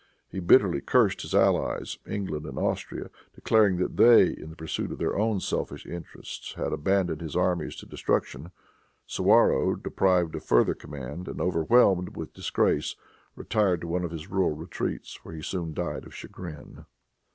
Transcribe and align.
He 0.31 0.39
bitterly 0.39 0.81
cursed 0.81 1.21
his 1.21 1.35
allies, 1.35 1.99
England 2.07 2.47
and 2.47 2.57
Austria, 2.57 3.11
declaring 3.35 3.77
that 3.77 3.97
they, 3.97 4.29
in 4.29 4.49
the 4.49 4.55
pursuit 4.55 4.91
of 4.91 4.97
their 4.97 5.15
own 5.15 5.39
selfish 5.39 5.85
interests, 5.85 6.53
had 6.53 6.73
abandoned 6.73 7.21
his 7.21 7.35
armies 7.35 7.75
to 7.75 7.85
destruction. 7.85 8.49
Suwarrow, 9.05 9.75
deprived 9.75 10.33
of 10.33 10.43
further 10.43 10.73
command, 10.73 11.27
and 11.27 11.39
overwhelmed 11.39 12.17
with 12.17 12.33
disgrace, 12.33 12.95
retired 13.35 13.81
to 13.81 13.87
one 13.87 14.03
of 14.03 14.09
his 14.09 14.27
rural 14.27 14.55
retreats 14.55 15.23
where 15.23 15.35
he 15.35 15.43
soon 15.43 15.71
died 15.71 16.05
of 16.07 16.15
chagrin. 16.15 16.87